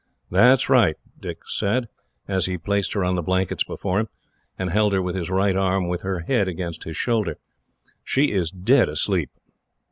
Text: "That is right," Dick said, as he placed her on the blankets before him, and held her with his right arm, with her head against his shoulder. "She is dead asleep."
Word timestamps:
"That 0.31 0.57
is 0.61 0.67
right," 0.67 0.95
Dick 1.19 1.41
said, 1.45 1.87
as 2.27 2.47
he 2.47 2.57
placed 2.57 2.93
her 2.93 3.05
on 3.05 3.13
the 3.13 3.21
blankets 3.21 3.63
before 3.63 3.99
him, 3.99 4.07
and 4.57 4.71
held 4.71 4.93
her 4.93 5.01
with 5.03 5.15
his 5.15 5.29
right 5.29 5.55
arm, 5.55 5.87
with 5.87 6.01
her 6.01 6.21
head 6.21 6.47
against 6.47 6.85
his 6.85 6.97
shoulder. 6.97 7.37
"She 8.03 8.31
is 8.31 8.49
dead 8.49 8.89
asleep." 8.89 9.29